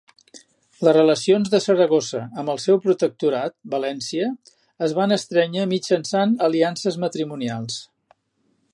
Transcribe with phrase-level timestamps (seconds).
[0.85, 4.33] Les relacions de Saragossa amb el seu protectorat, València,
[4.89, 7.79] es van estrènyer mitjançant aliances matrimonials.